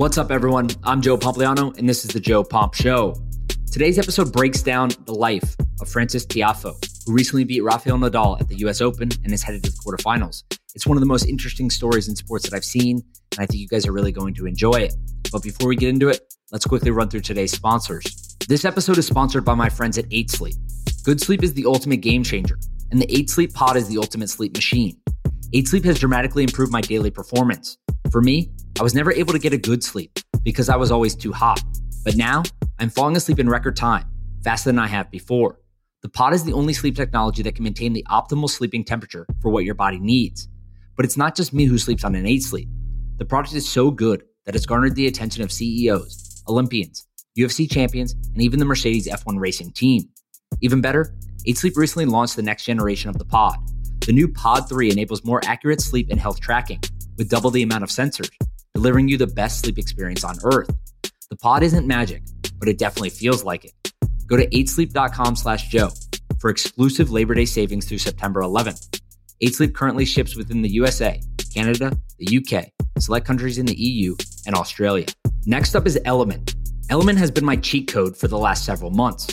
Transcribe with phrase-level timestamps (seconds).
[0.00, 0.70] What's up, everyone?
[0.82, 3.14] I'm Joe Pompliano, and this is the Joe Pomp Show.
[3.70, 8.48] Today's episode breaks down the life of Frances Tiafoe, who recently beat Rafael Nadal at
[8.48, 10.42] the US Open and is headed to the quarterfinals.
[10.74, 13.02] It's one of the most interesting stories in sports that I've seen,
[13.32, 14.94] and I think you guys are really going to enjoy it.
[15.30, 18.38] But before we get into it, let's quickly run through today's sponsors.
[18.48, 20.54] This episode is sponsored by my friends at 8 Sleep.
[21.04, 22.58] Good sleep is the ultimate game changer,
[22.90, 24.96] and the 8 Sleep Pod is the ultimate sleep machine.
[25.52, 27.76] 8 Sleep has dramatically improved my daily performance.
[28.10, 31.14] For me, I was never able to get a good sleep because I was always
[31.14, 31.62] too hot.
[32.02, 32.44] But now,
[32.78, 34.06] I'm falling asleep in record time,
[34.42, 35.60] faster than I have before.
[36.00, 39.50] The pod is the only sleep technology that can maintain the optimal sleeping temperature for
[39.50, 40.48] what your body needs.
[40.96, 42.70] But it's not just me who sleeps on an 8 sleep.
[43.18, 47.06] The product is so good that it's garnered the attention of CEOs, Olympians,
[47.38, 50.08] UFC champions, and even the Mercedes F1 racing team.
[50.62, 51.14] Even better,
[51.46, 53.58] 8 Sleep recently launched the next generation of the pod.
[54.06, 56.80] The new Pod 3 enables more accurate sleep and health tracking
[57.18, 58.30] with double the amount of sensors,
[58.80, 60.70] delivering you the best sleep experience on earth.
[61.28, 62.22] The pod isn't magic,
[62.58, 63.92] but it definitely feels like it.
[64.26, 65.90] Go to 8sleep.com slash Joe
[66.38, 68.98] for exclusive Labor Day savings through September 11th.
[69.42, 71.20] 8sleep currently ships within the USA,
[71.52, 72.68] Canada, the UK,
[72.98, 75.04] select countries in the EU, and Australia.
[75.44, 76.54] Next up is Element.
[76.88, 79.26] Element has been my cheat code for the last several months.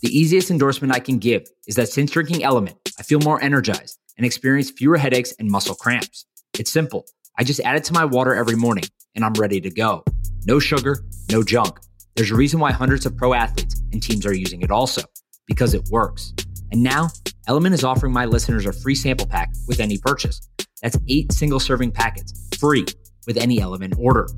[0.00, 3.98] The easiest endorsement I can give is that since drinking Element, I feel more energized
[4.16, 6.24] and experience fewer headaches and muscle cramps.
[6.58, 7.04] It's simple.
[7.36, 10.04] I just add it to my water every morning and I'm ready to go.
[10.46, 11.78] No sugar, no junk.
[12.14, 15.02] There's a reason why hundreds of pro athletes and teams are using it also
[15.46, 16.32] because it works.
[16.70, 17.10] And now,
[17.46, 20.48] Element is offering my listeners a free sample pack with any purchase.
[20.82, 22.86] That's eight single serving packets free
[23.26, 24.28] with any Element order.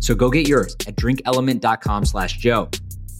[0.00, 2.70] So go get yours at drinkelement.com slash Joe.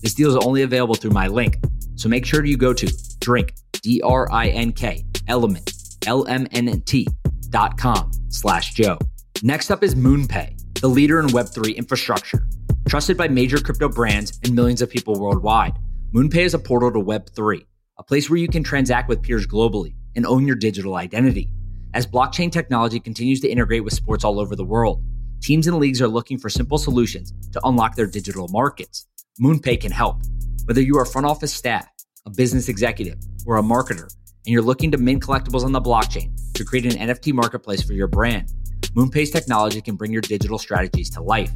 [0.03, 1.59] This deal is only available through my link.
[1.97, 5.73] So make sure you go to drink, D R I N K, element,
[6.07, 7.09] L M N T
[7.51, 8.99] dot com slash Joe.
[9.43, 12.47] Next up is MoonPay, the leader in Web3 infrastructure.
[12.89, 15.75] Trusted by major crypto brands and millions of people worldwide,
[16.15, 17.67] MoonPay is a portal to Web3,
[17.99, 21.51] a place where you can transact with peers globally and own your digital identity.
[21.93, 25.05] As blockchain technology continues to integrate with sports all over the world,
[25.43, 29.07] teams and leagues are looking for simple solutions to unlock their digital markets.
[29.39, 30.23] MoonPay can help.
[30.65, 31.87] Whether you are front office staff,
[32.25, 34.11] a business executive, or a marketer,
[34.47, 37.93] and you're looking to mint collectibles on the blockchain to create an NFT marketplace for
[37.93, 38.51] your brand,
[38.97, 41.53] MoonPay's technology can bring your digital strategies to life.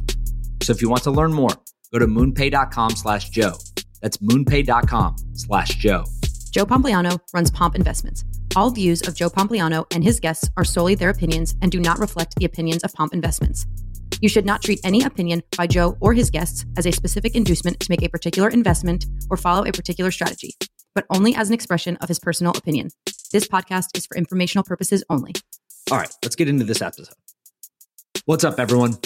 [0.61, 1.49] So if you want to learn more,
[1.91, 3.53] go to moonpay.com slash Joe.
[4.01, 6.03] That's moonpay.com slash Joe.
[6.51, 8.23] Joe Pompliano runs Pomp Investments.
[8.55, 11.97] All views of Joe Pompliano and his guests are solely their opinions and do not
[11.97, 13.65] reflect the opinions of Pomp Investments.
[14.21, 17.79] You should not treat any opinion by Joe or his guests as a specific inducement
[17.79, 20.53] to make a particular investment or follow a particular strategy,
[20.93, 22.89] but only as an expression of his personal opinion.
[23.31, 25.33] This podcast is for informational purposes only.
[25.89, 27.15] All right, let's get into this episode.
[28.25, 28.99] What's up, everyone?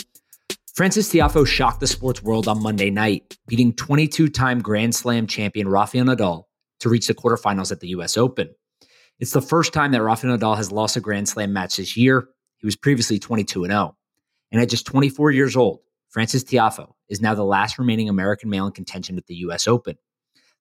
[0.73, 5.69] Frances Tiafoe shocked the sports world on Monday night, beating 22 time Grand Slam champion
[5.69, 6.43] Rafael Nadal
[6.81, 8.49] to reach the quarterfinals at the US Open.
[9.21, 12.27] It's the first time that Rafael Nadal has lost a Grand Slam match this year.
[12.57, 13.95] He was previously 22 and 0.
[14.51, 18.67] And at just 24 years old, Frances Tiafoe is now the last remaining American male
[18.67, 19.95] in contention at the US Open.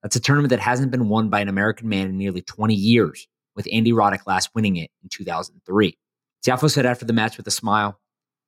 [0.04, 3.26] That's a tournament that hasn't been won by an American man in nearly 20 years,
[3.56, 5.98] with Andy Roddick last winning it in 2003.
[6.47, 7.98] Tiafoe said after the match with a smile,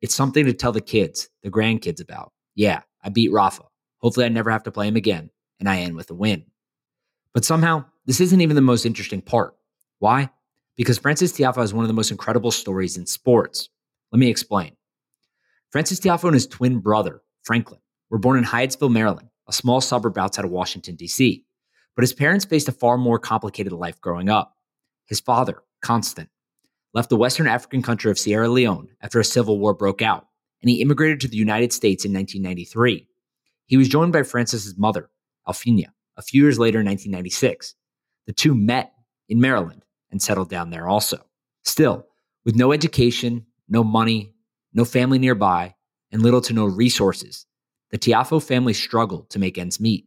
[0.06, 2.32] it's something to tell the kids, the grandkids about.
[2.54, 3.64] Yeah, I beat Rafa.
[3.98, 6.44] Hopefully, I never have to play him again, and I end with a win.
[7.34, 9.56] But somehow, this isn't even the most interesting part.
[9.98, 10.30] Why?
[10.76, 13.68] Because Frances Tiafoe is one of the most incredible stories in sports.
[14.12, 14.76] Let me explain.
[15.70, 20.16] Frances Tiafoe and his twin brother, Franklin, were born in Hyattsville, Maryland, a small suburb
[20.18, 21.44] outside of Washington, D.C.
[21.96, 24.54] But his parents faced a far more complicated life growing up.
[25.08, 26.28] His father, Constant,
[26.96, 30.28] left the Western African country of Sierra Leone after a civil war broke out,
[30.62, 33.06] and he immigrated to the United States in 1993.
[33.66, 35.10] He was joined by Frances's mother,
[35.46, 37.74] Alphina, a few years later in 1996.
[38.26, 38.94] The two met
[39.28, 41.18] in Maryland and settled down there also.
[41.64, 42.06] Still,
[42.46, 44.32] with no education, no money,
[44.72, 45.74] no family nearby,
[46.10, 47.44] and little to no resources,
[47.90, 50.06] the Tiafoe family struggled to make ends meet.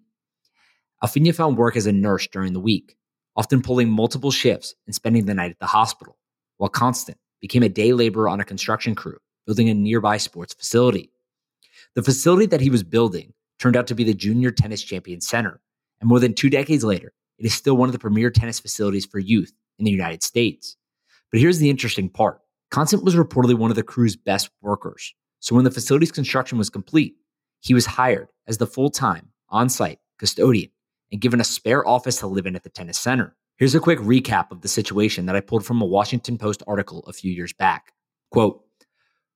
[1.03, 2.97] Alphina found work as a nurse during the week,
[3.35, 6.15] often pulling multiple shifts and spending the night at the hospital
[6.59, 9.17] while Constant became a day laborer on a construction crew
[9.47, 11.11] building a nearby sports facility.
[11.95, 15.59] The facility that he was building turned out to be the Junior Tennis Champion Center,
[15.99, 19.07] and more than two decades later, it is still one of the premier tennis facilities
[19.07, 20.77] for youth in the United States.
[21.31, 25.15] But here's the interesting part Constant was reportedly one of the crew's best workers.
[25.39, 27.15] So when the facility's construction was complete,
[27.61, 30.69] he was hired as the full time, on site custodian
[31.11, 33.35] and given a spare office to live in at the tennis center.
[33.59, 37.03] Here's a quick recap of the situation that I pulled from a Washington Post article
[37.07, 37.91] a few years back.
[38.31, 38.63] Quote,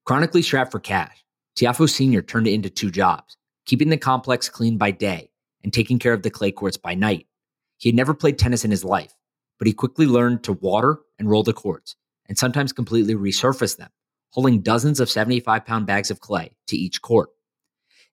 [0.06, 1.26] chronically strapped for cash,
[1.58, 2.22] Tiafoe Sr.
[2.22, 3.36] turned it into two jobs
[3.66, 5.30] keeping the complex clean by day
[5.62, 7.28] and taking care of the clay courts by night.
[7.80, 9.14] He had never played tennis in his life,
[9.60, 11.98] but he quickly learned to water and roll the courts
[12.30, 13.90] and sometimes completely resurface them,
[14.30, 17.30] holding dozens of 75 pound bags of clay to each court.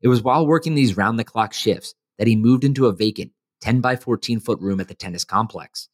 [0.02, 3.30] It was while working these round the clock shifts that he moved into a vacant
[3.60, 5.88] 10 by 14 foot room at the tennis complex.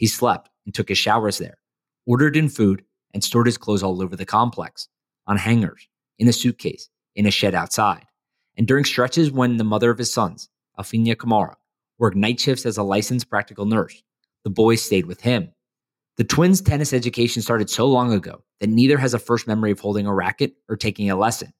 [0.00, 1.58] He slept and took his showers there,
[2.06, 4.88] ordered in food, and stored his clothes all over the complex
[5.26, 5.88] on hangers,
[6.18, 8.06] in a suitcase, in a shed outside.
[8.56, 10.48] And during stretches when the mother of his sons,
[10.78, 11.56] Alfina Kamara,
[11.98, 14.02] worked night shifts as a licensed practical nurse,
[14.42, 15.52] the boys stayed with him.
[16.16, 19.80] The twins' tennis education started so long ago that neither has a first memory of
[19.80, 21.52] holding a racket or taking a lesson.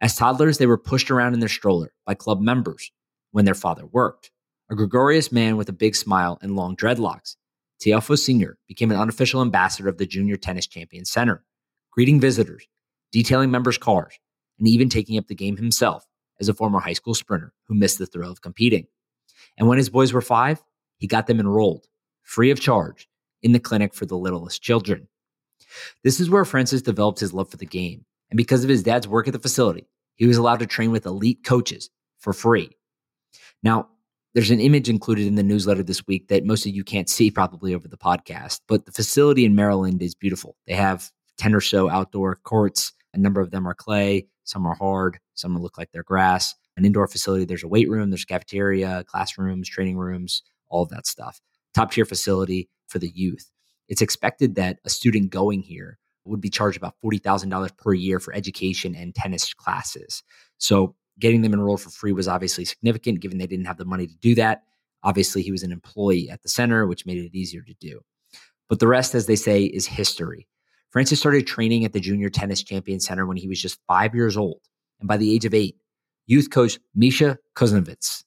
[0.00, 2.90] As toddlers, they were pushed around in their stroller by club members
[3.30, 4.32] when their father worked.
[4.70, 7.36] A gregarious man with a big smile and long dreadlocks,
[7.80, 8.58] Tiafoe Sr.
[8.68, 11.44] became an unofficial ambassador of the Junior Tennis Champion Center,
[11.92, 12.66] greeting visitors,
[13.12, 14.18] detailing members' cars,
[14.58, 16.04] and even taking up the game himself
[16.40, 18.86] as a former high school sprinter who missed the thrill of competing.
[19.58, 20.62] And when his boys were five,
[20.98, 21.86] he got them enrolled,
[22.22, 23.08] free of charge,
[23.42, 25.08] in the clinic for the littlest children.
[26.02, 28.04] This is where Frances developed his love for the game.
[28.30, 29.86] And because of his dad's work at the facility,
[30.16, 32.70] he was allowed to train with elite coaches for free.
[33.62, 33.88] Now,
[34.36, 37.30] there's an image included in the newsletter this week that most of you can't see
[37.30, 40.56] probably over the podcast, but the facility in Maryland is beautiful.
[40.66, 42.92] They have 10 or so outdoor courts.
[43.14, 46.54] A number of them are clay, some are hard, some look like they're grass.
[46.76, 51.06] An indoor facility, there's a weight room, there's cafeteria, classrooms, training rooms, all of that
[51.06, 51.40] stuff.
[51.72, 53.50] Top tier facility for the youth.
[53.88, 55.96] It's expected that a student going here
[56.26, 60.22] would be charged about $40,000 per year for education and tennis classes.
[60.58, 64.06] So getting them enrolled for free was obviously significant given they didn't have the money
[64.06, 64.64] to do that.
[65.02, 68.00] Obviously, he was an employee at the center, which made it easier to do.
[68.68, 70.48] But the rest, as they say, is history.
[70.90, 74.36] Frances started training at the Junior Tennis Champion Center when he was just five years
[74.36, 74.60] old.
[74.98, 75.76] And by the age of eight,
[76.26, 78.24] youth coach Misha Kozanets,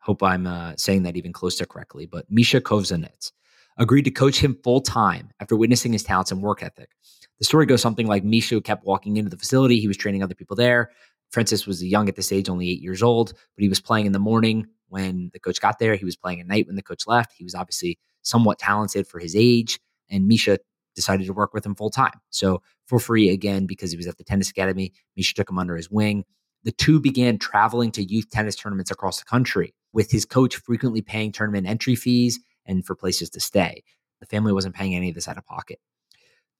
[0.00, 3.32] hope I'm uh, saying that even close to correctly, but Misha Kozanets
[3.78, 6.90] agreed to coach him full time after witnessing his talents and work ethic.
[7.38, 9.80] The story goes something like Misha kept walking into the facility.
[9.80, 10.90] He was training other people there.
[11.30, 14.12] Frances was young at this age, only eight years old, but he was playing in
[14.12, 15.94] the morning when the coach got there.
[15.94, 17.32] He was playing at night when the coach left.
[17.36, 19.78] He was obviously somewhat talented for his age,
[20.10, 20.58] and Misha
[20.94, 22.20] decided to work with him full time.
[22.30, 25.76] So for free again, because he was at the tennis academy, Misha took him under
[25.76, 26.24] his wing.
[26.64, 31.00] The two began traveling to youth tennis tournaments across the country, with his coach frequently
[31.00, 33.82] paying tournament entry fees and for places to stay.
[34.20, 35.78] The family wasn't paying any of this out of pocket.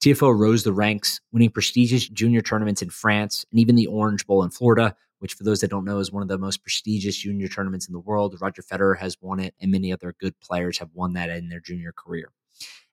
[0.01, 4.43] Tiafoe rose the ranks, winning prestigious junior tournaments in France and even the Orange Bowl
[4.43, 7.49] in Florida, which, for those that don't know, is one of the most prestigious junior
[7.49, 8.35] tournaments in the world.
[8.41, 11.61] Roger Federer has won it, and many other good players have won that in their
[11.61, 12.33] junior career.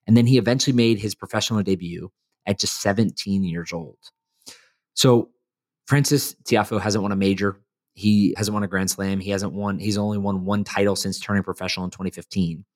[0.06, 2.10] And then he eventually made his professional debut
[2.44, 3.98] at just 17 years old.
[4.92, 5.30] So
[5.86, 7.58] Frances Tiafoe hasn't won a major.
[7.94, 9.20] He hasn't won a Grand Slam.
[9.20, 12.66] He hasn't won, he's only won one title since turning professional in 2015.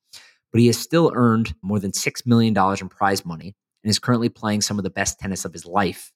[0.50, 4.28] But he has still earned more than $6 million in prize money and is currently
[4.28, 6.12] playing some of the best tennis of his life.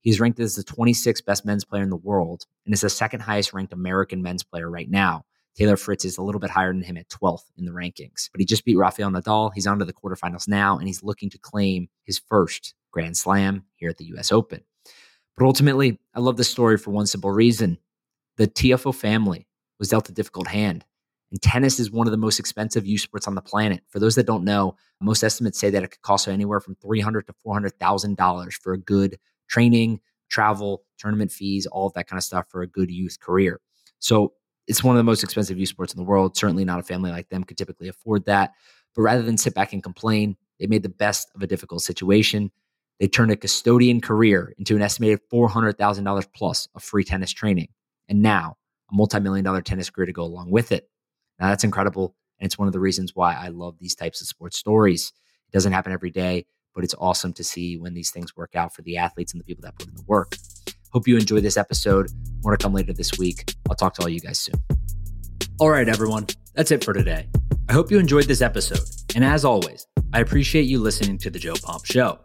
[0.00, 3.20] He's ranked as the 26th best men's player in the world and is the second
[3.20, 5.24] highest ranked American men's player right now.
[5.56, 8.40] Taylor Fritz is a little bit higher than him at 12th in the rankings, but
[8.40, 9.50] he just beat Rafael Nadal.
[9.54, 13.64] He's on to the quarterfinals now, and he's looking to claim his first Grand Slam
[13.74, 14.60] here at the US Open.
[15.36, 17.78] But ultimately, I love this story for one simple reason.
[18.36, 19.46] The Tiafoe family
[19.78, 20.84] was dealt a difficult hand.
[21.30, 23.82] And tennis is one of the most expensive youth sports on the planet.
[23.88, 27.00] For those that don't know, most estimates say that it could cost anywhere from three
[27.00, 29.18] hundred to four hundred thousand dollars for a good
[29.48, 33.60] training, travel, tournament fees, all of that kind of stuff for a good youth career.
[33.98, 34.34] So
[34.66, 36.36] it's one of the most expensive youth sports in the world.
[36.36, 38.52] Certainly not a family like them could typically afford that.
[38.94, 42.50] But rather than sit back and complain, they made the best of a difficult situation.
[42.98, 47.68] They turned a custodian career into an estimated $400,000 plus of free tennis training.
[48.08, 48.56] And now
[48.90, 50.89] a multi-million dollar tennis career to go along with it.
[51.40, 52.14] Now that's incredible.
[52.38, 55.12] And it's one of the reasons why I love these types of sports stories.
[55.48, 58.74] It doesn't happen every day, but it's awesome to see when these things work out
[58.74, 60.36] for the athletes and the people that put in the work.
[60.92, 62.10] Hope you enjoy this episode.
[62.42, 63.54] More to come later this week.
[63.68, 64.54] I'll talk to all you guys soon.
[65.58, 66.26] All right, everyone.
[66.54, 67.28] That's it for today.
[67.68, 68.80] I hope you enjoyed this episode.
[69.14, 72.18] And as always, I appreciate you listening to The Joe Pomp Show.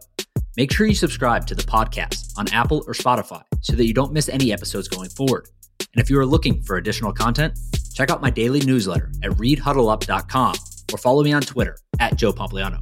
[0.56, 4.12] Make sure you subscribe to the podcast on Apple or Spotify so that you don't
[4.12, 5.48] miss any episodes going forward.
[5.78, 7.58] And if you are looking for additional content,
[7.96, 10.54] check out my daily newsletter at readhuddleup.com
[10.92, 12.78] or follow me on Twitter at Joe Pompliano.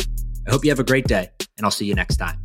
[0.46, 2.42] I hope you have a great day, and I'll see you next time.